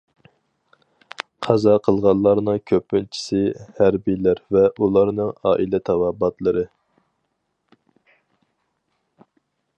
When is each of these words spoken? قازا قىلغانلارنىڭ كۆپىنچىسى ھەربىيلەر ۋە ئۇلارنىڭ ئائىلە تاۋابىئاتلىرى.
قازا 1.47 1.73
قىلغانلارنىڭ 1.87 2.57
كۆپىنچىسى 2.71 3.43
ھەربىيلەر 3.81 4.41
ۋە 4.57 4.65
ئۇلارنىڭ 4.87 5.31
ئائىلە 5.51 5.83
تاۋابىئاتلىرى. 5.91 6.67